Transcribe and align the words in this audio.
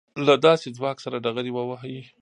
له 0.27 0.33
داسې 0.45 0.67
ځواک 0.77 0.97
سره 1.05 1.21
ډغرې 1.25 1.51
ووهي. 1.53 1.99